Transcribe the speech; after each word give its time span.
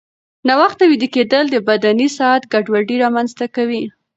ناوخته 0.47 0.83
ویده 0.87 1.07
کېدل 1.15 1.45
د 1.51 1.55
بدني 1.69 2.07
ساعت 2.17 2.43
ګډوډي 2.53 2.95
رامنځته 3.03 3.45
کوي. 3.55 3.83